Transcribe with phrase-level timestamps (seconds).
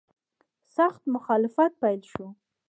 [0.75, 2.25] سخت مخالفت پیل شو.